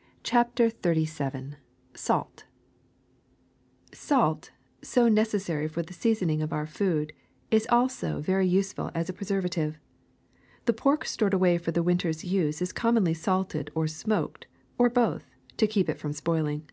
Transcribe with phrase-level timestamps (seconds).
[0.22, 1.54] ''CHAPTER XXXVII
[1.94, 2.44] SALT
[3.92, 4.50] «^^ ALT,
[4.82, 7.14] so necessary for the seasoning of our food,
[7.50, 9.78] k3is also very useful as a preservative.
[10.66, 14.46] The pork stored away for the winter's use is commonly salted or smoked,
[14.76, 16.68] or both, to keep it from spoiling.